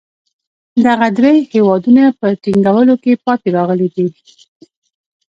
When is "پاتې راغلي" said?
3.25-3.87